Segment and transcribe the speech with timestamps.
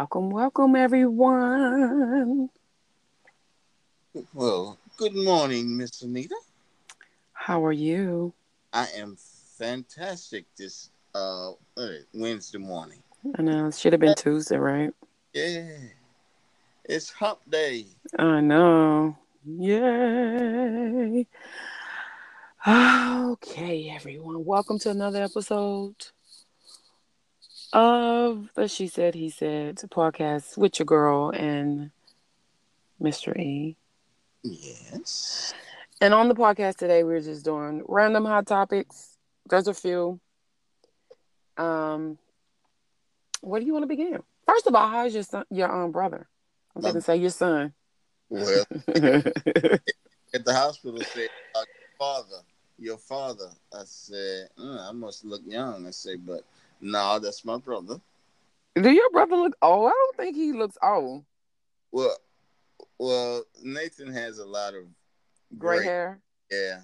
[0.00, 2.48] Welcome, welcome, everyone.
[4.32, 6.36] Well, good morning, Miss Anita.
[7.34, 8.32] How are you?
[8.72, 9.18] I am
[9.58, 11.50] fantastic this uh
[12.14, 13.02] Wednesday morning.
[13.36, 14.94] I know it should have been Tuesday, right?
[15.34, 15.68] Yeah.
[16.86, 17.84] It's hump day.
[18.18, 19.18] I know.
[19.44, 21.26] Yay.
[22.66, 24.46] Okay, everyone.
[24.46, 25.94] Welcome to another episode
[27.72, 31.90] of the She Said He Said podcast with your girl and
[33.00, 33.36] Mr.
[33.36, 33.76] E.
[34.42, 35.54] Yes.
[36.00, 39.16] And on the podcast today, we're just doing random hot topics.
[39.48, 40.18] There's a few.
[41.56, 42.18] Um,
[43.42, 44.22] where do you want to begin?
[44.46, 46.26] First of all, how's your son, your um brother?
[46.74, 47.72] I'm going to say your son.
[48.28, 51.64] Well, at the hospital said, uh,
[51.98, 52.42] father,
[52.78, 53.50] your father.
[53.72, 55.86] I said, mm, I must look young.
[55.86, 56.44] I said, but
[56.80, 58.00] no, that's my brother.
[58.74, 59.88] Do your brother look old?
[59.88, 61.24] I don't think he looks old.
[61.92, 62.16] Well,
[62.98, 64.84] well, Nathan has a lot of
[65.58, 66.20] Gray, gray hair.
[66.50, 66.80] Yeah.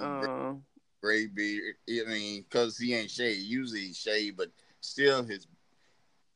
[0.00, 0.54] Uh,
[1.02, 1.76] gray beard.
[1.88, 3.40] I mean, because he ain't shaved.
[3.40, 4.48] Usually he shaved, but
[4.80, 5.46] still his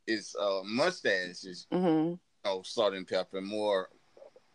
[0.07, 2.11] his uh, mustache is mm-hmm.
[2.11, 3.89] you know, salt and pepper more,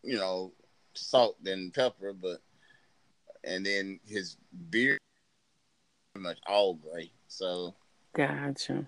[0.04, 0.54] you know,
[0.94, 2.42] salt than pepper, but
[3.44, 4.38] and then his
[4.70, 5.00] beard
[6.14, 7.12] pretty much all gray.
[7.28, 7.74] So
[8.14, 8.88] Gotcha.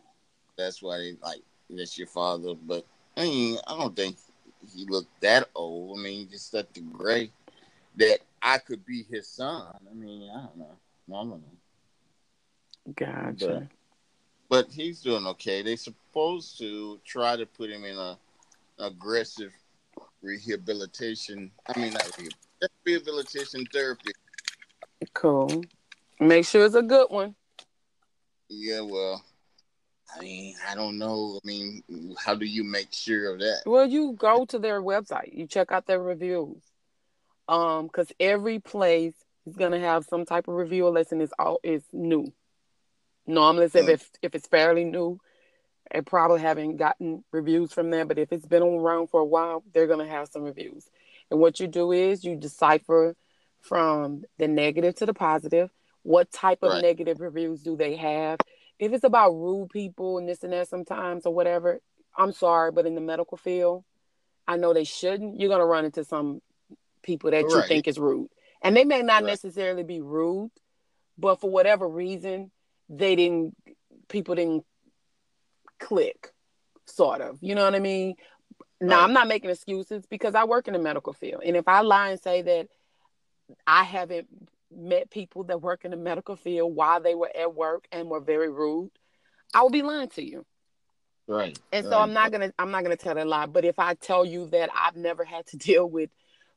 [0.57, 2.53] That's why they like that's your father.
[2.55, 2.85] But
[3.17, 4.17] I mean, I don't think
[4.73, 5.99] he looked that old.
[5.99, 7.31] I mean, he just that the gray
[7.97, 9.73] that I could be his son.
[9.89, 10.77] I mean, I don't know.
[11.09, 11.41] I don't know.
[12.95, 13.67] Gotcha.
[14.49, 15.61] But, but he's doing okay.
[15.61, 18.17] They're supposed to try to put him in a
[18.79, 19.53] aggressive
[20.21, 21.51] rehabilitation.
[21.67, 22.19] I mean, not
[22.85, 24.11] rehabilitation therapy.
[25.13, 25.63] Cool.
[26.19, 27.35] Make sure it's a good one.
[28.53, 29.23] Yeah, well,
[30.13, 31.39] I mean, I don't know.
[31.41, 31.83] I mean,
[32.19, 33.61] how do you make sure of that?
[33.65, 36.61] Well, you go to their website, you check out their reviews.
[37.47, 41.83] Um, because every place is gonna have some type of review unless it's all is
[41.93, 42.31] new.
[43.25, 43.75] Normally, mm.
[43.75, 45.19] if it's if it's fairly new,
[45.91, 48.05] they probably haven't gotten reviews from there.
[48.05, 50.89] But if it's been around for a while, they're gonna have some reviews.
[51.29, 53.15] And what you do is you decipher
[53.61, 55.69] from the negative to the positive
[56.03, 56.81] what type of right.
[56.81, 58.39] negative reviews do they have?
[58.79, 61.79] If it's about rude people and this and that sometimes or whatever,
[62.17, 63.83] I'm sorry, but in the medical field,
[64.47, 65.39] I know they shouldn't.
[65.39, 66.41] You're gonna run into some
[67.03, 67.49] people that right.
[67.49, 68.29] you think is rude.
[68.61, 69.25] And they may not right.
[69.25, 70.51] necessarily be rude,
[71.17, 72.51] but for whatever reason,
[72.89, 73.55] they didn't
[74.07, 74.65] people didn't
[75.79, 76.31] click,
[76.85, 77.37] sort of.
[77.41, 78.15] You know what I mean?
[78.79, 81.43] Now I'm not making excuses because I work in the medical field.
[81.45, 82.67] And if I lie and say that
[83.67, 84.27] I haven't
[84.75, 88.21] met people that work in the medical field while they were at work and were
[88.21, 88.91] very rude,
[89.53, 90.45] I will be lying to you.
[91.27, 91.57] Right.
[91.71, 92.01] And so right.
[92.01, 93.45] I'm not gonna I'm not gonna tell that lie.
[93.45, 96.09] But if I tell you that I've never had to deal with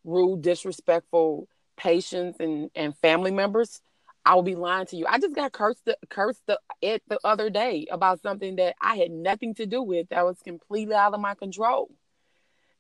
[0.05, 3.81] rude, disrespectful patients and and family members,
[4.25, 5.07] I will be lying to you.
[5.07, 9.11] I just got cursed cursed the, it the other day about something that I had
[9.11, 11.91] nothing to do with that was completely out of my control.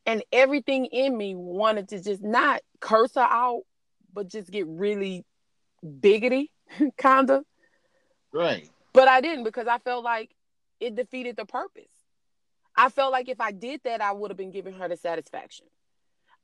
[0.06, 3.62] And everything in me wanted to just not curse her out
[4.14, 5.24] but just get really
[5.84, 6.48] biggity,
[6.96, 7.44] kind of.
[8.32, 8.70] Right.
[8.92, 10.30] But I didn't because I felt like
[10.80, 11.84] it defeated the purpose.
[12.76, 15.66] I felt like if I did that, I would have been giving her the satisfaction.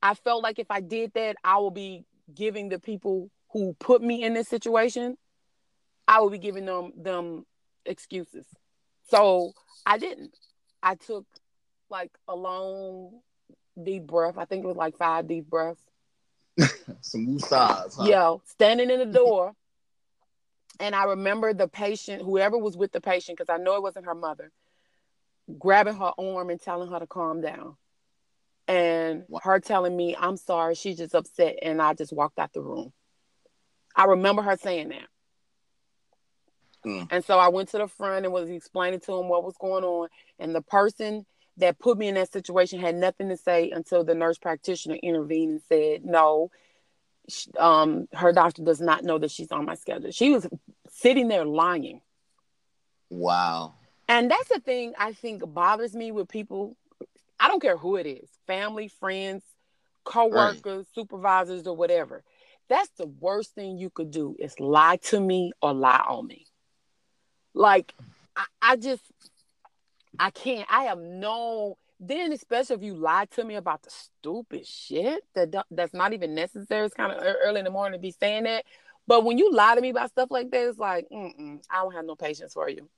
[0.01, 4.01] I felt like if I did that, I will be giving the people who put
[4.01, 5.17] me in this situation,
[6.07, 7.45] I will be giving them them
[7.85, 8.45] excuses.
[9.09, 9.53] So
[9.85, 10.31] I didn't.
[10.81, 11.25] I took
[11.89, 13.19] like a long
[13.81, 14.37] deep breath.
[14.37, 15.83] I think it was like five deep breaths.
[17.01, 17.95] Some woosahs.
[17.97, 18.03] Huh?
[18.03, 19.53] Yo, standing in the door.
[20.79, 24.05] and I remember the patient, whoever was with the patient, because I know it wasn't
[24.05, 24.51] her mother,
[25.59, 27.77] grabbing her arm and telling her to calm down.
[28.67, 29.41] And wow.
[29.43, 31.57] her telling me, I'm sorry, she's just upset.
[31.61, 32.93] And I just walked out the room.
[33.95, 35.07] I remember her saying that.
[36.85, 37.07] Mm.
[37.11, 39.83] And so I went to the front and was explaining to him what was going
[39.83, 40.07] on.
[40.39, 41.25] And the person
[41.57, 45.51] that put me in that situation had nothing to say until the nurse practitioner intervened
[45.51, 46.49] and said, no,
[47.57, 50.11] um, her doctor does not know that she's on my schedule.
[50.11, 50.47] She was
[50.89, 52.01] sitting there lying.
[53.09, 53.75] Wow.
[54.07, 56.75] And that's the thing I think bothers me with people.
[57.39, 59.43] I don't care who it is family, friends,
[60.03, 60.85] co-workers, right.
[60.95, 62.23] supervisors, or whatever.
[62.69, 66.47] That's the worst thing you could do is lie to me or lie on me.
[67.53, 67.93] Like,
[68.35, 69.03] I, I just
[70.19, 70.67] I can't.
[70.69, 71.77] I have no.
[71.99, 76.33] Then, especially if you lie to me about the stupid shit that that's not even
[76.33, 76.85] necessary.
[76.85, 78.65] It's kind of early in the morning to be saying that.
[79.07, 82.05] But when you lie to me about stuff like that, it's like, I don't have
[82.05, 82.89] no patience for you.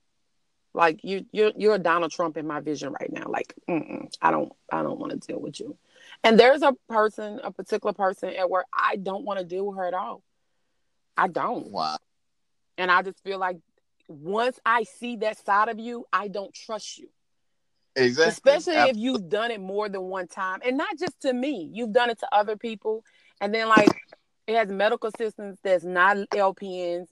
[0.73, 3.27] Like you, you're you're a Donald Trump in my vision right now.
[3.27, 5.77] Like, I don't, I don't want to deal with you.
[6.23, 9.77] And there's a person, a particular person at work, I don't want to deal with
[9.77, 10.23] her at all.
[11.15, 11.71] I don't.
[11.71, 11.97] Wow.
[12.77, 13.57] And I just feel like
[14.07, 17.09] once I see that side of you, I don't trust you.
[17.95, 18.31] Exactly.
[18.31, 18.89] Especially Absolutely.
[18.89, 20.59] if you've done it more than one time.
[20.65, 23.03] And not just to me, you've done it to other people.
[23.39, 23.89] And then like
[24.47, 27.07] it has medical assistants that's not LPNs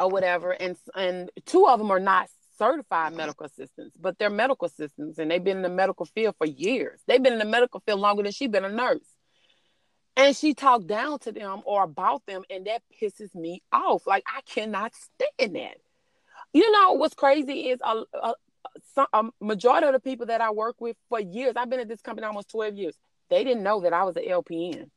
[0.00, 0.50] or whatever.
[0.50, 3.18] And and two of them are not certified mm-hmm.
[3.18, 7.00] medical assistants, but they're medical assistants and they've been in the medical field for years.
[7.06, 9.06] They've been in the medical field longer than she's been a nurse.
[10.18, 14.06] And she talked down to them or about them, and that pisses me off.
[14.06, 15.76] Like I cannot stand that.
[16.52, 18.32] You know what's crazy is uh, uh,
[18.96, 21.54] a, a, a majority of the people that I work with for years.
[21.56, 22.96] I've been at this company almost twelve years.
[23.30, 24.90] They didn't know that I was an LPN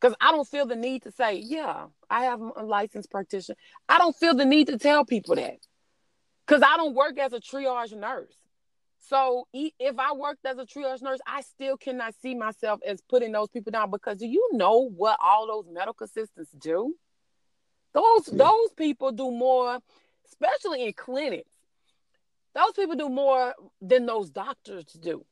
[0.00, 3.56] because I don't feel the need to say, yeah, I have a licensed practitioner.
[3.88, 5.58] I don't feel the need to tell people that
[6.46, 8.34] because I don't work as a triage nurse.
[9.00, 13.32] So if I worked as a triage nurse, I still cannot see myself as putting
[13.32, 16.94] those people down because do you know what all those medical assistants do?
[17.92, 18.44] Those yeah.
[18.44, 19.78] those people do more,
[20.26, 21.50] especially in clinics.
[22.54, 25.24] Those people do more than those doctors do.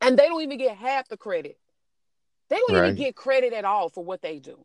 [0.00, 1.58] And they don't even get half the credit.
[2.48, 2.84] They don't right.
[2.84, 4.64] even get credit at all for what they do.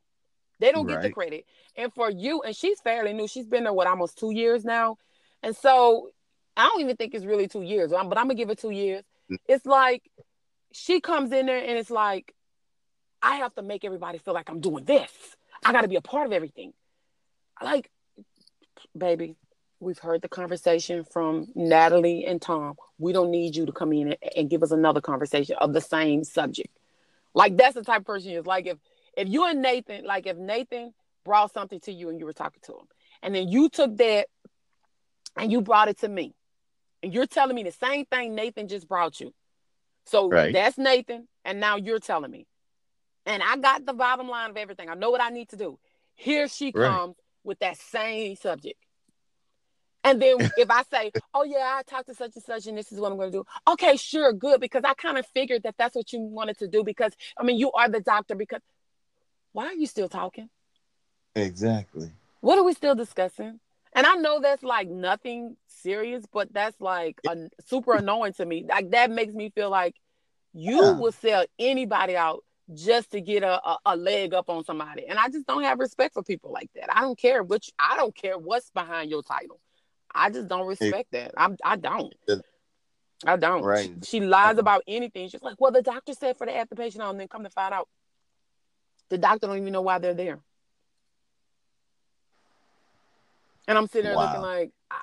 [0.60, 0.96] They don't right.
[0.96, 1.46] get the credit.
[1.76, 3.28] And for you, and she's fairly new.
[3.28, 4.98] She's been there what almost two years now.
[5.42, 6.10] And so
[6.56, 8.60] I don't even think it's really two years, but I'm, but I'm gonna give it
[8.60, 9.04] two years.
[9.32, 9.38] Mm.
[9.48, 10.04] It's like
[10.72, 12.34] she comes in there and it's like,
[13.22, 15.12] I have to make everybody feel like I'm doing this.
[15.66, 16.74] I got to be a part of everything.
[17.62, 17.90] Like,
[18.98, 19.38] baby,
[19.80, 22.76] we've heard the conversation from Natalie and Tom.
[22.98, 25.82] We don't need you to come in and, and give us another conversation of the
[25.82, 26.76] same subject.
[27.34, 28.46] Like that's the type of person is.
[28.46, 28.78] Like if
[29.16, 32.62] if you and Nathan, like if Nathan brought something to you and you were talking
[32.66, 32.88] to him,
[33.22, 34.28] and then you took that
[35.38, 36.36] and you brought it to me,
[37.04, 39.34] and you're telling me the same thing Nathan just brought you.
[40.06, 40.54] So right.
[40.54, 42.48] that's Nathan, and now you're telling me.
[43.26, 44.90] And I got the bottom line of everything.
[44.90, 45.80] I know what I need to do.
[46.16, 46.90] Here she right.
[46.90, 48.80] comes with that same subject.
[50.04, 52.92] And then if I say, "Oh yeah, I talked to such and such, and this
[52.92, 55.76] is what I'm going to do," okay, sure, good, because I kind of figured that
[55.78, 56.84] that's what you wanted to do.
[56.84, 58.36] Because I mean, you are the doctor.
[58.36, 58.62] Because
[59.52, 60.50] why are you still talking?
[61.36, 62.12] Exactly.
[62.42, 63.60] What are we still discussing?
[63.95, 68.66] And I know that's like nothing serious, but that's like a, super annoying to me.
[68.68, 69.95] Like that makes me feel like
[70.54, 70.92] you yeah.
[70.92, 72.44] will sell anybody out
[72.74, 75.06] just to get a, a, a, leg up on somebody.
[75.07, 76.95] And I just don't have respect for people like that.
[76.95, 79.60] I don't care which I don't care what's behind your title.
[80.13, 81.34] I just don't respect it, that.
[81.38, 82.13] I'm I don't.
[83.25, 83.63] I don't.
[83.63, 83.92] Right.
[84.04, 84.60] She, she lies uh-huh.
[84.60, 85.30] about anything.
[85.30, 87.44] She's like, well, the doctor said for the add the patient on, and then come
[87.44, 87.88] to find out
[89.10, 90.40] the doctor don't even know why they're there.
[93.68, 94.25] And I'm sitting there wow.
[94.25, 94.98] looking like, I,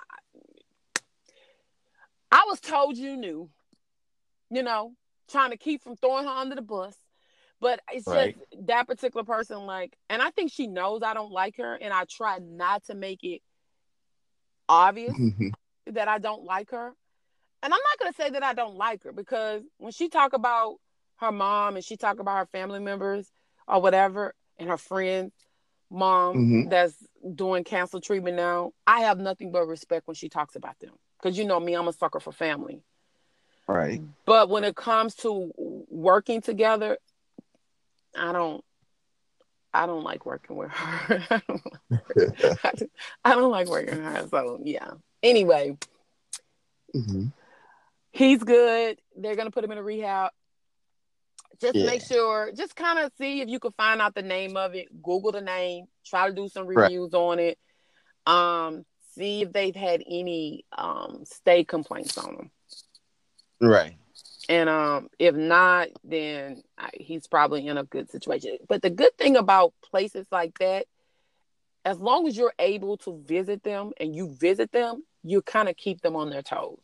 [2.32, 3.50] I was told you knew,
[4.50, 4.92] you know,
[5.30, 6.96] trying to keep from throwing her under the bus.
[7.60, 8.36] But it's right.
[8.36, 11.92] just that particular person, like, and I think she knows I don't like her, and
[11.92, 13.42] I try not to make it
[14.68, 15.14] obvious
[15.86, 16.94] that I don't like her.
[17.62, 20.76] And I'm not gonna say that I don't like her because when she talk about
[21.16, 23.30] her mom and she talk about her family members
[23.68, 25.32] or whatever and her friends,
[25.90, 26.68] mom mm-hmm.
[26.68, 26.94] that's
[27.34, 30.92] doing cancer treatment now, I have nothing but respect when she talks about them.
[31.20, 32.82] Because you know me, I'm a sucker for family.
[33.66, 34.00] Right.
[34.24, 35.52] But when it comes to
[35.88, 36.98] working together,
[38.18, 38.64] I don't
[39.72, 41.28] I don't like working with her.
[43.24, 44.26] I, don't, like working with her.
[44.28, 44.90] So yeah.
[45.22, 45.76] Anyway,
[46.94, 47.26] mm-hmm.
[48.10, 48.98] he's good.
[49.16, 50.32] They're gonna put him in a rehab
[51.60, 51.86] just yeah.
[51.86, 54.88] make sure, just kind of see if you can find out the name of it.
[55.02, 57.18] Google the name, try to do some reviews right.
[57.18, 57.58] on it.
[58.26, 62.50] Um, see if they've had any um stay complaints on them.
[63.60, 63.96] Right.
[64.48, 68.58] And um, if not, then I, he's probably in a good situation.
[68.68, 70.86] But the good thing about places like that,
[71.84, 75.76] as long as you're able to visit them and you visit them, you kind of
[75.76, 76.80] keep them on their toes.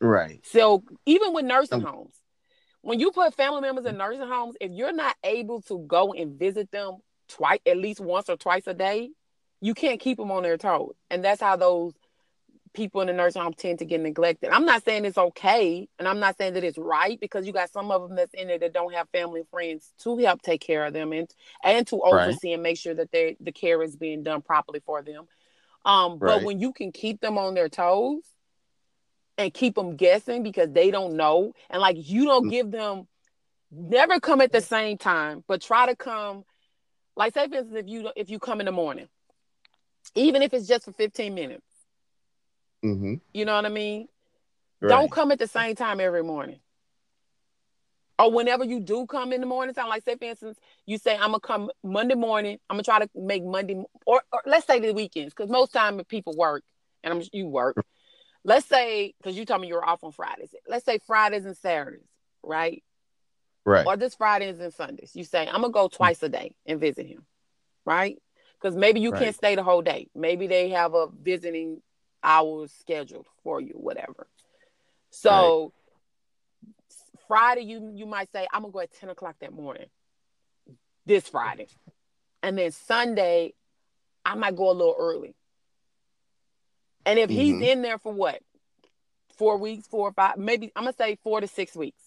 [0.00, 0.40] Right.
[0.44, 2.16] So even with nursing um, homes,
[2.86, 6.38] when you put family members in nursing homes, if you're not able to go and
[6.38, 9.10] visit them twice, at least once or twice a day,
[9.60, 10.94] you can't keep them on their toes.
[11.10, 11.94] And that's how those
[12.74, 14.50] people in the nursing home tend to get neglected.
[14.50, 17.72] I'm not saying it's okay, and I'm not saying that it's right because you got
[17.72, 20.60] some of them that's in there that don't have family and friends to help take
[20.60, 21.28] care of them and
[21.64, 22.54] and to oversee right.
[22.54, 25.26] and make sure that they the care is being done properly for them.
[25.84, 26.36] Um, right.
[26.38, 28.22] but when you can keep them on their toes,
[29.38, 31.52] and keep them guessing because they don't know.
[31.70, 32.50] And like you don't mm.
[32.50, 33.06] give them
[33.70, 36.44] never come at the same time, but try to come
[37.16, 39.08] like say for instance if you if you come in the morning,
[40.14, 41.62] even if it's just for 15 minutes,
[42.86, 43.14] Mm-hmm.
[43.32, 44.08] You know what I mean?
[44.80, 44.88] Right.
[44.88, 46.60] Don't come at the same time every morning.
[48.18, 51.14] Or whenever you do come in the morning time, like say for instance, you say
[51.14, 52.58] I'm gonna come Monday morning.
[52.70, 56.02] I'm gonna try to make Monday or, or let's say the weekends, because most time
[56.04, 56.62] people work
[57.04, 57.76] and I'm you work.
[58.46, 60.54] Let's say because you told me you were off on Fridays.
[60.68, 62.06] Let's say Fridays and Saturdays,
[62.44, 62.82] right?
[63.64, 63.84] Right.
[63.84, 65.10] Or just Fridays and Sundays.
[65.14, 65.96] You say I'm gonna go mm-hmm.
[65.96, 67.26] twice a day and visit him,
[67.84, 68.16] right?
[68.54, 69.20] Because maybe you right.
[69.20, 70.06] can't stay the whole day.
[70.14, 71.82] Maybe they have a visiting
[72.22, 74.28] hours scheduled for you, whatever.
[75.10, 77.20] So right.
[77.26, 79.86] Friday, you you might say, I'm gonna go at 10 o'clock that morning.
[81.04, 81.66] This Friday.
[82.44, 83.54] And then Sunday,
[84.24, 85.34] I might go a little early.
[87.06, 87.38] And if mm-hmm.
[87.38, 88.42] he's in there for what?
[89.38, 92.02] Four weeks, four or five, maybe I'm gonna say four to six weeks.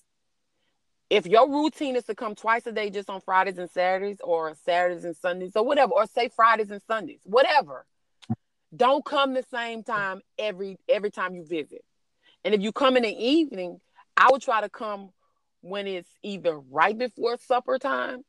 [1.09, 4.53] If your routine is to come twice a day just on Fridays and Saturdays, or
[4.65, 7.85] Saturdays and Sundays, or whatever, or say Fridays and Sundays, whatever.
[8.75, 11.83] Don't come the same time every every time you visit.
[12.43, 13.79] And if you come in the evening,
[14.15, 15.09] I would try to come
[15.61, 18.23] when it's either right before supper time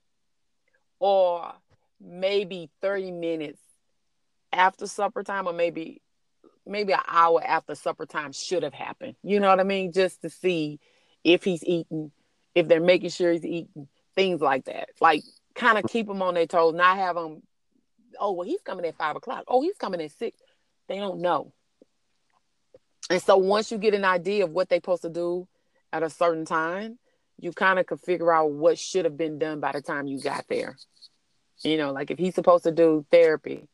[0.98, 1.52] or
[2.00, 3.60] maybe 30 minutes
[4.52, 6.00] after supper time or maybe
[6.66, 9.16] maybe an hour after supper time should have happened.
[9.22, 9.92] You know what I mean?
[9.92, 10.80] Just to see
[11.24, 12.12] if he's eating,
[12.54, 14.90] if they're making sure he's eating, things like that.
[15.00, 15.22] Like
[15.54, 17.42] kind of keep them on their toes, not have them,
[18.18, 19.44] oh, well, he's coming at five o'clock.
[19.48, 20.38] Oh, he's coming at six.
[20.88, 21.52] They don't know.
[23.08, 25.48] And so once you get an idea of what they're supposed to do
[25.92, 26.98] at a certain time,
[27.38, 30.20] you kind of could figure out what should have been done by the time you
[30.20, 30.76] got there.
[31.62, 33.68] You know, like if he's supposed to do therapy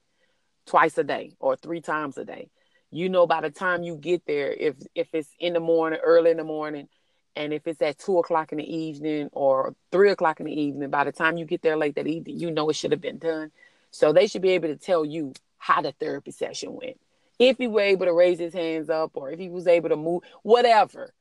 [0.67, 2.49] twice a day or three times a day,
[2.97, 6.31] you know by the time you get there, if if it's in the morning, early
[6.31, 6.89] in the morning,
[7.35, 10.91] and if it's at two o'clock in the evening or three o'clock in the evening,
[10.91, 13.19] by the time you get there late that evening, you know it should have been
[13.19, 13.51] done.
[13.91, 16.99] So they should be able to tell you how the therapy session went
[17.39, 19.97] if he were able to raise his hands up or if he was able to
[19.97, 21.13] move, whatever.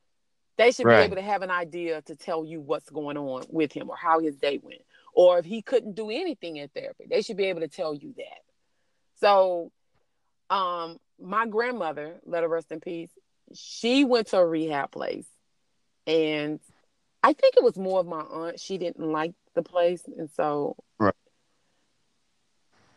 [0.56, 1.00] They should right.
[1.00, 3.96] be able to have an idea to tell you what's going on with him or
[3.96, 4.80] how his day went.
[5.12, 8.14] Or if he couldn't do anything in therapy, they should be able to tell you
[8.16, 8.42] that.
[9.20, 9.70] So,
[10.48, 13.10] um, my grandmother, let her rest in peace,
[13.54, 15.26] she went to a rehab place.
[16.06, 16.60] And
[17.22, 18.60] I think it was more of my aunt.
[18.60, 20.02] She didn't like the place.
[20.06, 21.14] And so right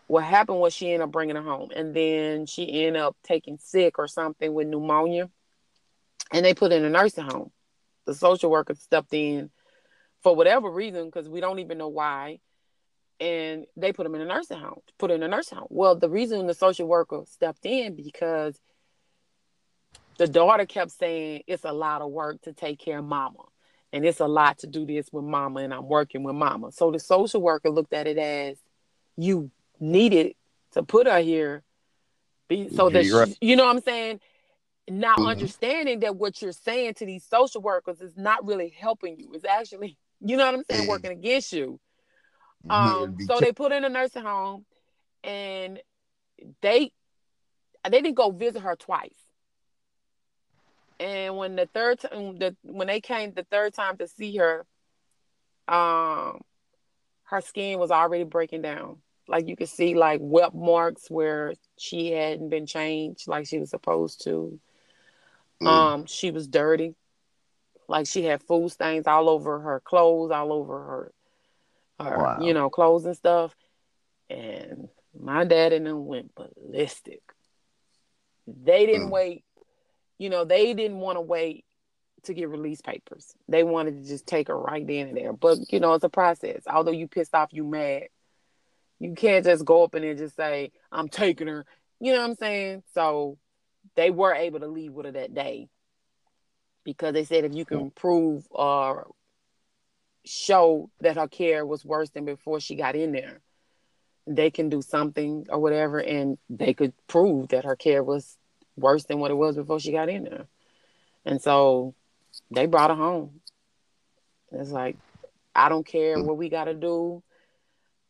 [0.10, 3.60] what happened was she ended up bringing her home and then she ended up taking
[3.60, 5.30] sick or something with pneumonia
[6.34, 7.52] and they put in a nursing home
[8.08, 9.52] the social worker stepped in
[10.24, 12.40] for whatever reason because we don't even know why
[13.20, 15.68] and they put him in a nursing home put him in a nursing home.
[15.70, 18.60] Well the reason the social worker stepped in because
[20.18, 23.44] the daughter kept saying it's a lot of work to take care of mama
[23.92, 26.72] and it's a lot to do this with mama and i'm working with mama.
[26.72, 28.58] So the social worker looked at it as
[29.18, 30.36] you needed
[30.74, 31.64] to put her here
[32.48, 34.20] be, so that she, you know what I'm saying?
[34.90, 35.28] Not mm-hmm.
[35.28, 39.32] understanding that what you're saying to these social workers is not really helping you.
[39.34, 41.80] It's actually you know what I'm saying working against you
[42.70, 44.66] um so they put in a nursing home
[45.24, 45.80] and
[46.62, 46.92] they
[47.90, 49.12] they didn't go visit her twice
[51.00, 54.66] and when the third time the when they came the third time to see her
[55.68, 56.42] um
[57.24, 58.98] her skin was already breaking down
[59.30, 63.70] like you could see like welt marks where she hadn't been changed like she was
[63.70, 64.60] supposed to.
[65.62, 65.68] Mm.
[65.68, 66.96] Um, she was dirty.
[67.88, 71.12] Like she had food stains all over her clothes, all over her
[72.00, 72.40] her, wow.
[72.42, 73.56] you know, clothes and stuff.
[74.30, 77.22] And my dad and them went ballistic.
[78.48, 79.12] They didn't mm.
[79.12, 79.44] wait,
[80.18, 81.66] you know, they didn't want to wait
[82.24, 83.34] to get release papers.
[83.48, 85.34] They wanted to just take her right then and there.
[85.34, 86.64] But you know, it's a process.
[86.68, 88.08] Although you pissed off, you mad.
[89.00, 91.66] You can't just go up in there and just say, I'm taking her.
[92.02, 92.84] You know what I'm saying?
[92.94, 93.38] So
[93.96, 95.70] they were able to leave with her that day
[96.84, 99.12] because they said if you can prove or
[100.30, 103.42] show that her care was worse than before she got in there,
[104.28, 108.38] they can do something or whatever, and they could prove that her care was
[108.78, 110.46] worse than what it was before she got in there.
[111.26, 111.96] And so
[112.52, 113.42] they brought her home.
[114.52, 114.98] It's like,
[115.56, 117.24] I don't care what we got to do.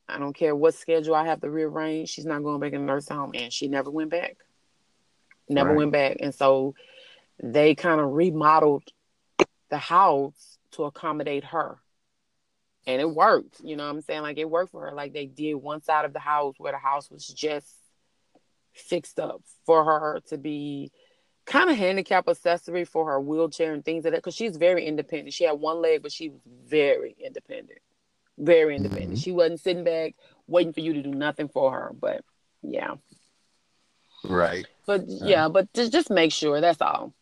[0.08, 2.10] I don't care what schedule I have to rearrange.
[2.10, 4.38] She's not going back in the nursing home, and she never went back.
[5.48, 5.78] Never right.
[5.78, 6.76] went back, and so
[7.42, 8.84] they kind of remodeled
[9.70, 11.80] the house to accommodate her,
[12.88, 13.62] and it worked.
[13.64, 14.22] You know what I'm saying?
[14.22, 14.94] Like it worked for her.
[14.94, 17.68] Like they did one side of the house where the house was just
[18.74, 20.92] fixed up for her to be
[21.46, 25.34] kind of handicap accessory for her wheelchair and things like that because she's very independent.
[25.34, 27.80] She had one leg, but she was very independent
[28.40, 29.12] very independent.
[29.12, 29.20] Mm-hmm.
[29.20, 30.16] She wasn't sitting back
[30.48, 31.92] waiting for you to do nothing for her.
[32.00, 32.22] But
[32.64, 32.96] yeah.
[34.24, 34.66] Right.
[34.86, 36.60] But yeah, but just just make sure.
[36.60, 37.14] That's all.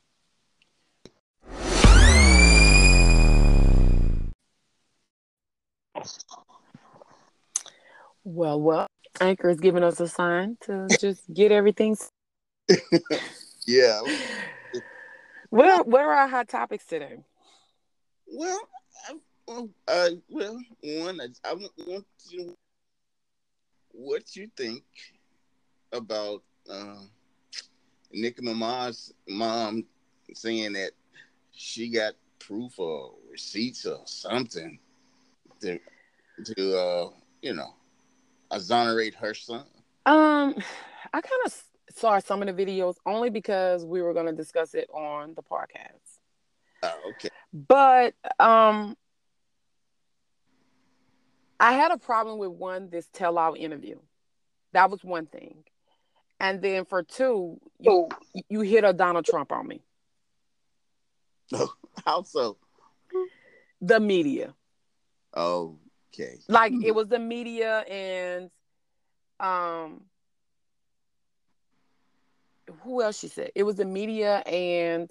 [8.24, 8.88] Well, well,
[9.22, 11.98] Anchor is giving us a sign to just get everything.
[13.70, 14.00] Yeah.
[15.51, 17.18] Are, what are our hot topics today?
[18.25, 18.60] Well,
[19.10, 19.13] I,
[19.46, 22.56] well, uh, well, one, I, I want to
[23.92, 24.84] what you think
[25.92, 27.01] about uh,
[28.12, 29.84] Nicki Minaj's mom
[30.34, 30.92] saying that
[31.51, 34.80] she got proof or receipts or something
[35.62, 35.80] to
[36.46, 37.10] to uh,
[37.42, 37.74] you know
[38.52, 39.66] exonerate her son.
[40.06, 40.56] Um,
[41.14, 41.64] I kind of
[41.96, 45.44] saw some of the videos only because we were going to discuss it on the
[45.44, 46.20] podcast.
[46.84, 47.30] Oh, okay.
[47.54, 48.96] But um,
[51.60, 53.98] I had a problem with one this tell all interview.
[54.74, 55.64] That was one thing,
[56.40, 58.10] and then for two, you
[58.50, 59.82] you hit a Donald Trump on me.
[62.06, 62.58] How so?
[63.82, 64.54] The media,
[65.38, 66.38] Okay.
[66.48, 68.50] like it was the media and
[69.39, 70.06] um
[72.82, 75.10] who else she said it was the media and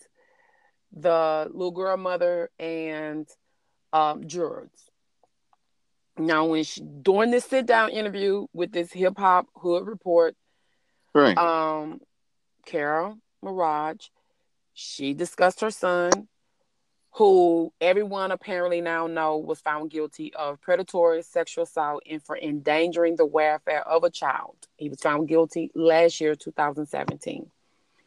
[0.93, 3.29] the little girl mother and
[3.93, 4.91] um jurors
[6.19, 10.35] now when she during this sit down interview with this hip hop hood report
[11.15, 11.39] Right.
[11.39, 12.01] um
[12.67, 14.11] carol Maraj
[14.75, 16.29] she discussed her son
[17.17, 23.17] who everyone apparently now know was found guilty of predatory sexual assault and for endangering
[23.17, 24.55] the welfare of a child.
[24.77, 27.51] He was found guilty last year, 2017.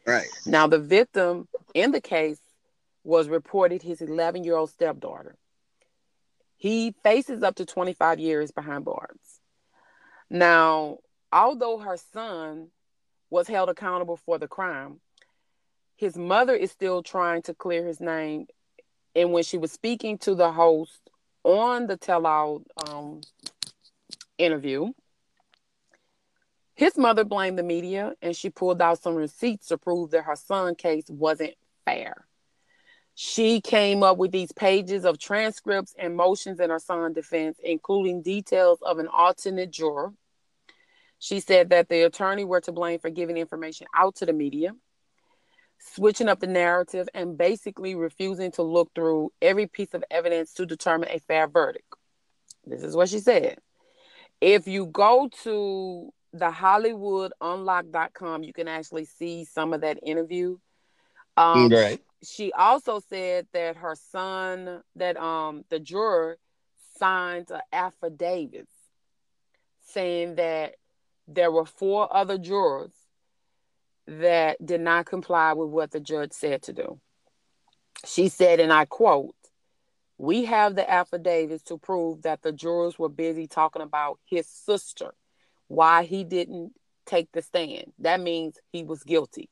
[0.06, 0.28] right.
[0.46, 2.38] Now, the victim in the case
[3.02, 5.36] was reported his 11 year old stepdaughter.
[6.56, 9.40] He faces up to 25 years behind bars.
[10.30, 10.98] Now,
[11.32, 12.68] although her son
[13.28, 15.00] was held accountable for the crime,
[15.96, 18.46] his mother is still trying to clear his name.
[19.14, 21.00] And when she was speaking to the host
[21.44, 23.20] on the tell all um,
[24.38, 24.92] interview,
[26.74, 30.36] his mother blamed the media and she pulled out some receipts to prove that her
[30.36, 32.26] son case wasn't fair.
[33.14, 38.22] She came up with these pages of transcripts and motions in her son's defense, including
[38.22, 40.14] details of an alternate juror.
[41.18, 44.74] She said that the attorney were to blame for giving information out to the media,
[45.80, 50.66] switching up the narrative, and basically refusing to look through every piece of evidence to
[50.66, 51.86] determine a fair verdict.
[52.66, 53.58] This is what she said.
[54.40, 60.56] If you go to the hollywoodunlock.com you can actually see some of that interview
[61.36, 62.00] um right.
[62.22, 66.38] she also said that her son that um the juror
[66.98, 68.68] signed an affidavit
[69.86, 70.76] saying that
[71.26, 72.92] there were four other jurors
[74.06, 77.00] that did not comply with what the judge said to do
[78.04, 79.34] she said and i quote
[80.18, 85.12] we have the affidavits to prove that the jurors were busy talking about his sister
[85.68, 86.72] why he didn't
[87.06, 87.92] take the stand.
[87.98, 89.48] That means he was guilty.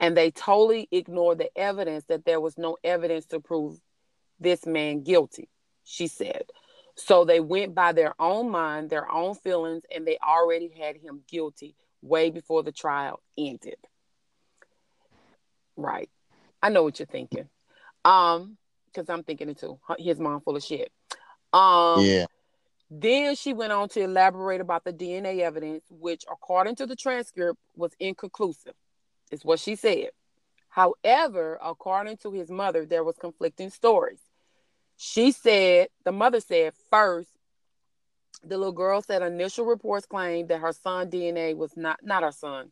[0.00, 3.78] And they totally ignored the evidence that there was no evidence to prove
[4.40, 5.48] this man guilty,
[5.84, 6.44] she said.
[6.94, 11.22] So they went by their own mind, their own feelings, and they already had him
[11.28, 13.76] guilty way before the trial ended.
[15.76, 16.10] Right.
[16.62, 17.48] I know what you're thinking.
[18.04, 18.56] Um,
[18.86, 19.78] because I'm thinking it too.
[19.98, 20.90] His mom full of shit.
[21.52, 22.26] Um yeah.
[22.90, 27.58] then she went on to elaborate about the DNA evidence, which, according to the transcript,
[27.76, 28.74] was inconclusive,
[29.30, 30.10] is what she said.
[30.68, 34.20] However, according to his mother, there was conflicting stories.
[34.96, 37.30] She said, the mother said, first,
[38.44, 42.32] the little girl said initial reports claimed that her son DNA was not not her
[42.32, 42.70] son,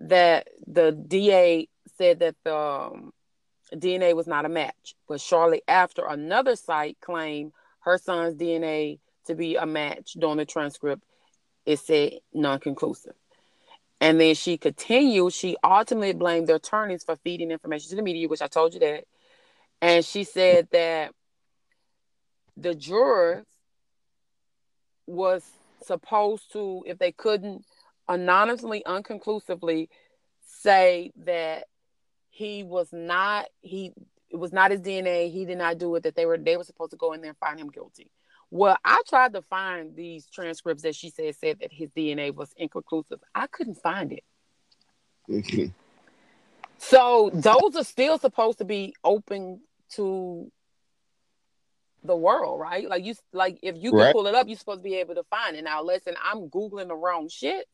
[0.00, 3.12] that the DA said that the um,
[3.74, 4.94] DNA was not a match.
[5.08, 10.44] But shortly after, another site claimed her son's DNA to be a match during the
[10.44, 11.02] transcript,
[11.64, 13.14] it said non-conclusive.
[14.00, 18.28] And then she continued, she ultimately blamed the attorneys for feeding information to the media,
[18.28, 19.04] which I told you that.
[19.80, 21.12] And she said that
[22.56, 23.46] the jurors
[25.06, 25.44] was
[25.84, 27.64] supposed to, if they couldn't
[28.08, 29.88] anonymously, unconclusively
[30.44, 31.64] say that
[32.30, 33.92] he was not, he
[34.28, 36.64] it was not his DNA, he did not do it, that they were they were
[36.64, 38.10] supposed to go in there and find him guilty.
[38.50, 42.52] Well, I tried to find these transcripts that she said said that his DNA was
[42.56, 43.20] inconclusive.
[43.34, 44.24] I couldn't find it.
[46.78, 49.60] So those are still supposed to be open
[49.92, 50.52] to
[52.06, 52.88] the world, right?
[52.88, 54.12] Like you like if you can Right.
[54.12, 55.64] pull it up, you're supposed to be able to find it.
[55.64, 57.66] Now listen, I'm Googling the wrong shit.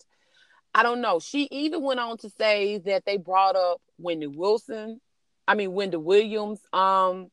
[0.75, 1.21] I don't know.
[1.21, 5.01] She even went on to say that they brought up Wendy Wilson,
[5.47, 7.31] I mean Wendy Williams um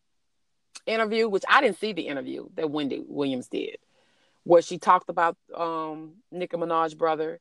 [0.86, 3.78] interview, which I didn't see the interview that Wendy Williams did,
[4.44, 7.40] where she talked about um Nicki Minaj brother.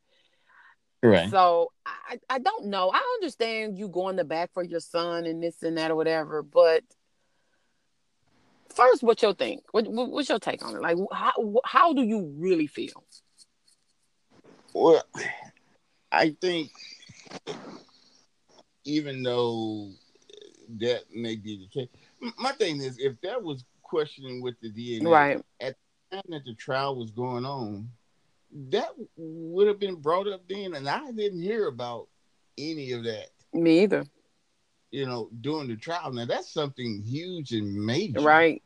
[1.01, 1.29] Right.
[1.29, 2.91] So I, I don't know.
[2.93, 6.43] I understand you going to back for your son and this and that or whatever,
[6.43, 6.83] but
[8.79, 9.63] first, what you think?
[9.71, 10.81] What, what's your take on it?
[10.81, 11.33] Like, how
[11.65, 13.03] how do you really feel?
[14.73, 15.03] Well,
[16.11, 16.71] I think
[18.85, 19.89] even though
[20.79, 21.89] that may be the case,
[22.37, 25.75] my thing is if that was questioning with the DNA right at
[26.11, 27.89] the time that the trial was going on,
[28.69, 32.07] that would have been brought up then, and I didn't hear about
[32.57, 33.27] any of that.
[33.53, 34.05] Me either.
[34.91, 36.11] You know, during the trial.
[36.11, 38.61] Now that's something huge and major, right?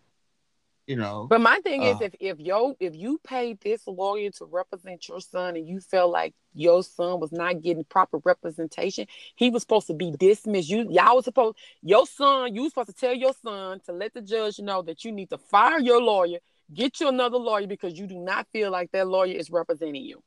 [0.87, 1.27] You know.
[1.29, 5.07] But my thing uh, is, if if yo if you paid this lawyer to represent
[5.07, 9.61] your son, and you felt like your son was not getting proper representation, he was
[9.61, 10.69] supposed to be dismissed.
[10.69, 14.13] You y'all was supposed your son, you was supposed to tell your son to let
[14.13, 16.39] the judge know that you need to fire your lawyer
[16.71, 20.23] Get you another lawyer because you do not feel like that lawyer is representing you.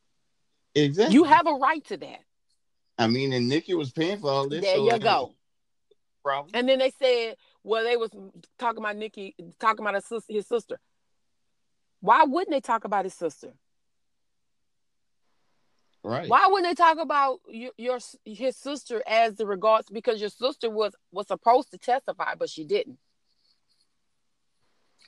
[0.74, 1.14] Exactly.
[1.14, 2.20] You have a right to that.
[2.98, 4.62] I mean, and Nicki was paying for all this.
[4.62, 5.34] There so you go.
[6.22, 6.50] Problem.
[6.54, 8.10] And then they said, well, they was
[8.60, 10.78] talking about Nicki, talking about his sister, his sister.
[12.00, 13.54] Why wouldn't they talk about his sister?
[16.04, 16.28] Right.
[16.28, 20.70] Why wouldn't they talk about your, your his sister as the regards because your sister
[20.70, 22.98] was was supposed to testify, but she didn't.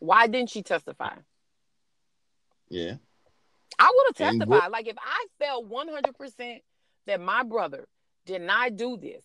[0.01, 1.15] Why didn't she testify?
[2.69, 2.97] Yeah.
[3.79, 4.73] I would have testified.
[4.73, 6.61] like if I felt 100%
[7.07, 7.87] that my brother
[8.27, 9.23] did not do this,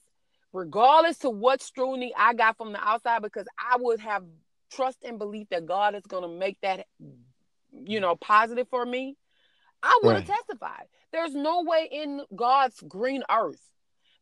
[0.53, 4.23] regardless to what scrutiny I got from the outside, because I would have
[4.71, 6.85] trust and belief that God is going to make that,
[7.73, 9.17] you know, positive for me.
[9.81, 10.37] I would have right.
[10.37, 10.85] testified.
[11.11, 13.61] There's no way in God's green earth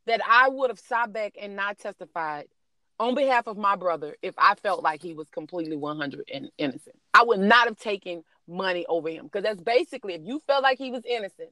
[0.07, 2.47] that I would have sat back and not testified
[2.99, 6.95] on behalf of my brother if I felt like he was completely 100 and innocent.
[7.13, 10.77] I would not have taken money over him because that's basically if you felt like
[10.77, 11.49] he was innocent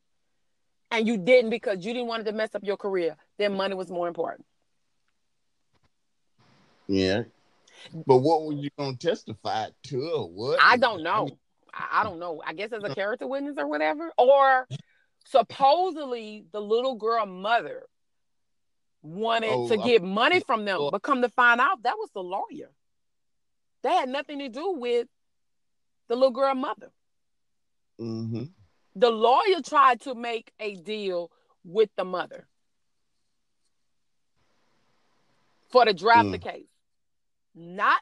[0.92, 3.90] and you didn't because you didn't want to mess up your career, then money was
[3.90, 4.46] more important.
[6.90, 7.24] Yeah.
[8.06, 10.60] But what were you going to testify to or what?
[10.62, 11.12] I don't know.
[11.12, 11.38] I, mean,
[11.92, 12.42] I don't know.
[12.46, 14.12] I guess as a character witness or whatever.
[14.18, 14.68] Or
[15.26, 17.84] supposedly the little girl mother
[19.02, 22.24] wanted oh, to get money from them, but come to find out that was the
[22.24, 22.72] lawyer.
[23.84, 25.08] That had nothing to do with
[26.10, 26.92] the little girl mother.
[28.02, 28.46] Mm-hmm.
[28.96, 31.32] The lawyer tried to make a deal
[31.64, 32.48] with the mother
[35.70, 36.32] for to drop mm.
[36.32, 36.68] the case,
[37.60, 38.02] not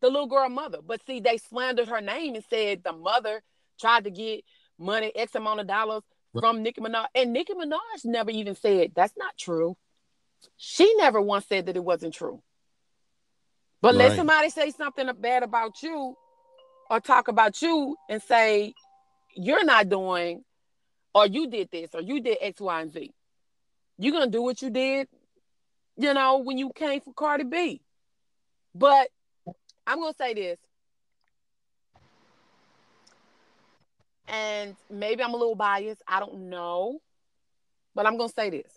[0.00, 0.78] the little girl mother.
[0.84, 3.42] But see, they slandered her name and said the mother
[3.78, 4.44] tried to get
[4.78, 6.02] money, X amount of dollars
[6.38, 9.76] from Nicki Minaj, and Nicki Minaj never even said that's not true.
[10.56, 12.42] She never once said that it wasn't true.
[13.82, 14.08] But right.
[14.08, 16.14] let somebody say something bad about you
[16.90, 18.74] or talk about you and say
[19.34, 20.44] you're not doing
[21.14, 23.12] or you did this or you did X, Y, and Z.
[23.98, 25.08] You're gonna do what you did,
[25.96, 27.82] you know, when you came for Cardi B.
[28.74, 29.08] But
[29.86, 30.58] I'm gonna say this.
[34.28, 36.02] And maybe I'm a little biased.
[36.06, 37.00] I don't know.
[37.94, 38.72] But I'm gonna say this.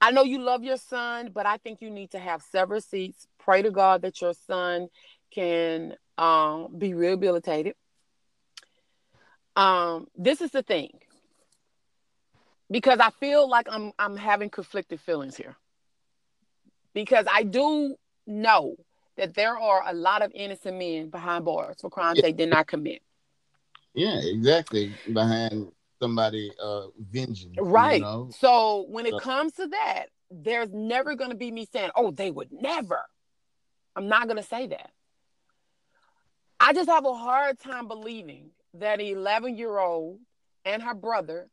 [0.00, 3.26] I know you love your son, but I think you need to have several seats.
[3.38, 4.88] Pray to God that your son
[5.32, 7.74] can um, be rehabilitated.
[9.56, 10.90] Um, this is the thing,
[12.70, 15.56] because I feel like I'm I'm having conflicted feelings here.
[16.96, 17.94] Because I do
[18.26, 18.74] know
[19.18, 22.22] that there are a lot of innocent men behind bars for crimes yeah.
[22.22, 23.02] they did not commit.
[23.92, 24.94] Yeah, exactly.
[25.12, 27.54] Behind somebody uh vengeance.
[27.60, 27.96] Right.
[27.98, 28.30] You know?
[28.38, 29.18] So when it so.
[29.18, 33.02] comes to that, there's never gonna be me saying, Oh, they would never.
[33.94, 34.90] I'm not gonna say that.
[36.58, 40.18] I just have a hard time believing that an 11 year old
[40.64, 41.50] and her brother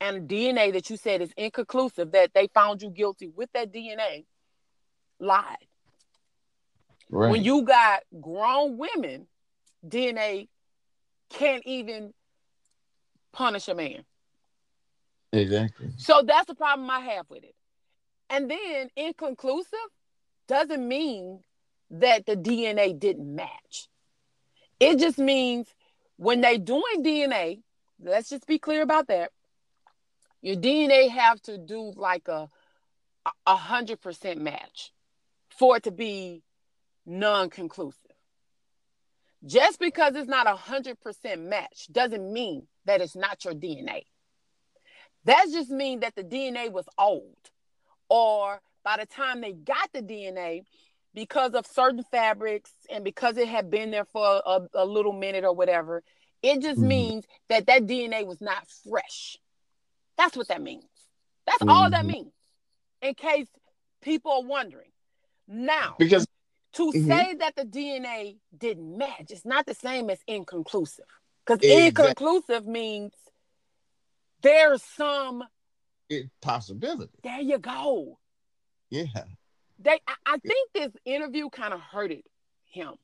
[0.00, 4.24] and DNA that you said is inconclusive, that they found you guilty with that DNA,
[5.20, 5.56] lied.
[7.10, 7.30] Right.
[7.30, 9.26] When you got grown women,
[9.86, 10.48] DNA
[11.30, 12.12] can't even
[13.32, 14.04] punish a man.
[15.32, 15.90] Exactly.
[15.96, 17.54] So that's the problem I have with it.
[18.30, 19.78] And then inconclusive
[20.48, 21.40] doesn't mean
[21.90, 23.88] that the DNA didn't match.
[24.80, 25.68] It just means
[26.16, 27.60] when they doing DNA,
[28.02, 29.30] let's just be clear about that.
[30.42, 32.48] Your DNA have to do like a
[33.46, 34.92] a hundred percent match
[35.58, 36.42] for it to be
[37.04, 38.00] non-conclusive.
[39.44, 44.02] Just because it's not a hundred percent match doesn't mean that it's not your DNA.
[45.24, 47.36] That just means that the DNA was old.
[48.08, 50.62] Or by the time they got the DNA,
[51.14, 55.44] because of certain fabrics and because it had been there for a, a little minute
[55.44, 56.02] or whatever,
[56.42, 56.88] it just mm-hmm.
[56.88, 59.38] means that that DNA was not fresh.
[60.18, 60.84] That's what that means.
[61.46, 61.70] That's mm-hmm.
[61.70, 62.08] all that mm-hmm.
[62.08, 62.32] means.
[63.02, 63.48] In case
[64.02, 64.90] people are wondering.
[65.48, 66.26] Now, because
[66.74, 67.08] to mm-hmm.
[67.08, 71.04] say that the DNA didn't match, it's not the same as inconclusive.
[71.44, 71.86] Because exactly.
[71.86, 73.12] inconclusive means
[74.42, 75.44] there's some
[76.10, 77.12] it, possibility.
[77.22, 78.18] There you go.
[78.90, 79.04] Yeah.
[79.78, 82.22] They I, I think this interview kind of hurted
[82.66, 82.94] him,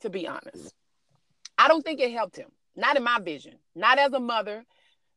[0.00, 0.74] to be honest.
[1.56, 2.48] I don't think it helped him.
[2.74, 3.54] Not in my vision.
[3.74, 4.64] Not as a mother,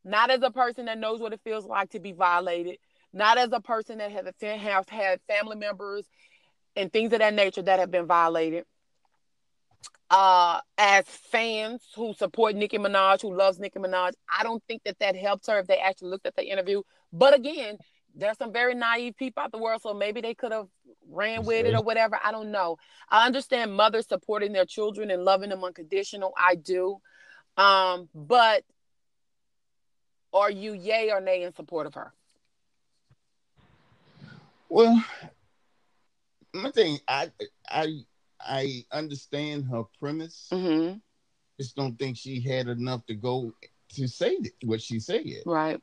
[0.03, 2.77] not as a person that knows what it feels like to be violated,
[3.13, 6.05] not as a person that has, have had family members
[6.75, 8.65] and things of that nature that have been violated.
[10.09, 14.99] Uh, as fans who support Nicki Minaj, who loves Nicki Minaj, I don't think that
[14.99, 16.83] that helped her if they actually looked at the interview.
[17.11, 17.77] But again,
[18.13, 20.67] there's some very naive people out the world, so maybe they could have
[21.09, 22.19] ran with it or whatever.
[22.23, 22.77] I don't know.
[23.09, 26.33] I understand mothers supporting their children and loving them unconditional.
[26.37, 26.99] I do.
[27.57, 28.63] Um, but
[30.33, 32.13] are you yay or nay in support of her?
[34.69, 35.03] Well,
[36.55, 37.31] my thing, I
[37.69, 37.99] I
[38.39, 40.47] I understand her premise.
[40.51, 40.97] Mm-hmm.
[41.59, 43.53] Just don't think she had enough to go
[43.93, 45.23] to say what she said.
[45.45, 45.79] Right.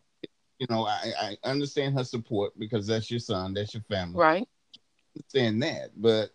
[0.58, 4.18] You know, I, I understand her support because that's your son, that's your family.
[4.18, 4.48] Right.
[5.28, 6.30] Saying that, but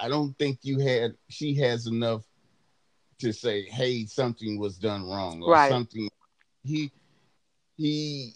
[0.00, 1.14] I don't think you had.
[1.28, 2.24] She has enough
[3.20, 5.70] to say, "Hey, something was done wrong," or right.
[5.70, 6.08] something.
[6.64, 6.90] He
[7.76, 8.34] he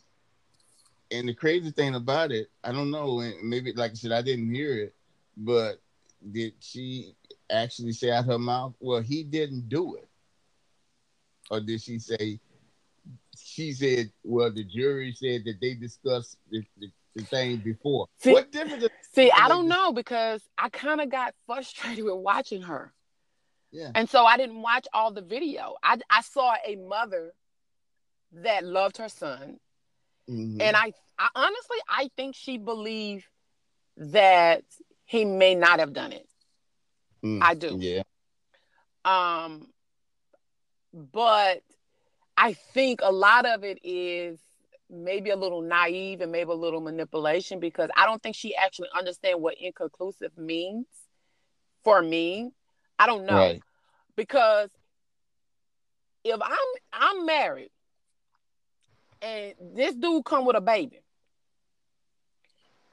[1.12, 4.52] and the crazy thing about it, I don't know, maybe like I said, I didn't
[4.52, 4.94] hear it,
[5.36, 5.80] but
[6.30, 7.14] did she
[7.50, 10.08] actually say out her mouth, "Well, he didn't do it,"
[11.50, 12.40] or did she say?
[13.36, 18.32] She said, "Well, the jury said that they discussed the, the, the thing before." See,
[18.32, 18.86] what difference?
[19.12, 22.92] See, I don't know because I kind of got frustrated with watching her.
[23.72, 23.90] Yeah.
[23.94, 25.76] And so I didn't watch all the video.
[25.82, 27.32] I I saw a mother
[28.32, 29.58] that loved her son
[30.32, 30.60] Mm-hmm.
[30.60, 33.24] And I, I honestly, I think she believed
[33.96, 34.64] that
[35.04, 36.26] he may not have done it.
[37.24, 37.76] Mm, I do.
[37.78, 38.02] Yeah.
[39.04, 39.68] Um,
[40.94, 41.62] but
[42.36, 44.38] I think a lot of it is
[44.90, 48.88] maybe a little naive and maybe a little manipulation because I don't think she actually
[48.96, 50.86] understands what inconclusive means
[51.84, 52.52] for me.
[52.98, 53.36] I don't know.
[53.36, 53.62] Right.
[54.16, 54.70] Because
[56.24, 56.58] if I'm
[56.92, 57.70] I'm married
[59.22, 61.00] and this dude come with a baby.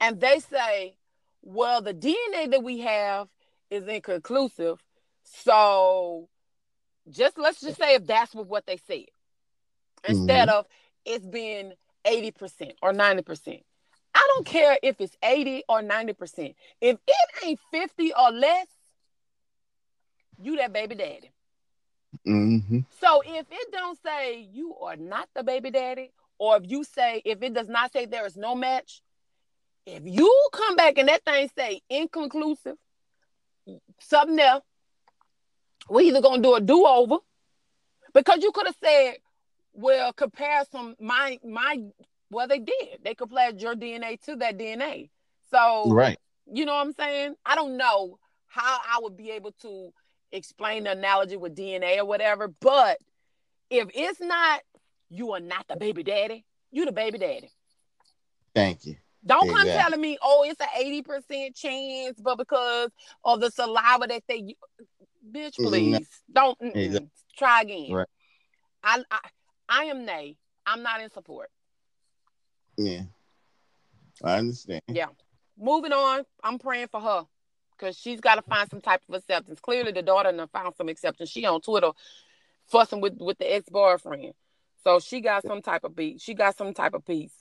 [0.00, 0.94] And they say
[1.42, 3.28] well the dna that we have
[3.70, 4.82] is inconclusive.
[5.24, 6.28] So
[7.10, 9.06] just let's just say if that's what they said
[10.08, 10.58] instead mm-hmm.
[10.58, 10.66] of
[11.04, 11.72] it's being
[12.06, 13.62] 80% or 90%
[14.14, 18.66] i don't care if it's 80 or 90% if it ain't 50 or less
[20.40, 21.30] you that baby daddy.
[22.26, 22.80] Mm-hmm.
[23.00, 27.20] So if it don't say you are not the baby daddy, or if you say
[27.24, 29.02] if it does not say there is no match,
[29.86, 32.76] if you come back and that thing say inconclusive,
[34.00, 34.60] something there,
[35.90, 37.18] we either gonna do a do over,
[38.14, 39.16] because you could have said,
[39.74, 41.78] well, compare some my my
[42.30, 45.10] well they did they compared your DNA to that DNA,
[45.50, 46.18] so right,
[46.50, 47.34] you know what I'm saying?
[47.44, 49.92] I don't know how I would be able to
[50.32, 52.48] explain the analogy with DNA or whatever.
[52.48, 52.98] But
[53.68, 54.60] if it's not,
[55.10, 56.44] you are not the baby daddy.
[56.70, 57.50] You the baby daddy.
[58.54, 58.96] Thank you.
[59.24, 59.70] Don't exactly.
[59.72, 62.90] come telling me, oh, it's an eighty percent chance, but because
[63.24, 64.56] of the saliva that they,
[65.30, 65.66] bitch, mm-hmm.
[65.66, 66.54] please no.
[66.58, 67.10] don't exactly.
[67.36, 67.92] try again.
[67.92, 68.08] Right.
[68.82, 69.18] I, I,
[69.68, 70.36] I am nay.
[70.64, 71.50] I'm not in support.
[72.78, 73.02] Yeah,
[74.24, 74.82] I understand.
[74.88, 75.08] Yeah.
[75.58, 76.24] Moving on.
[76.42, 77.26] I'm praying for her
[77.76, 79.60] because she's got to find some type of acceptance.
[79.60, 81.28] Clearly, the daughter done found some acceptance.
[81.28, 81.90] She on Twitter
[82.68, 84.32] fussing with with the ex boyfriend,
[84.84, 86.20] so she got some type of beat.
[86.20, 87.34] She got some type of piece.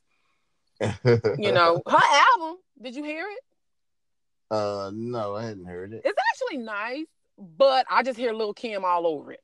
[0.81, 1.97] you know, her
[2.37, 2.57] album.
[2.81, 4.53] Did you hear it?
[4.55, 6.01] Uh, no, I hadn't heard it.
[6.03, 7.05] It's actually nice,
[7.37, 9.41] but I just hear Lil Kim all over it.